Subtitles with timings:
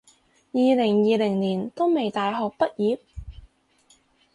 [0.03, 0.03] 二
[0.75, 2.99] 零二零年都未大學畢業？